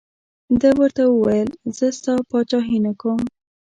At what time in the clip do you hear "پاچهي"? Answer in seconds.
2.29-2.77